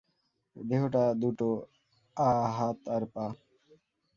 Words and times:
দেহটা, 0.55 1.03
দুটো 1.13 1.47
হাত 2.51 2.77
আর 2.87 3.03
পা। 3.13 3.25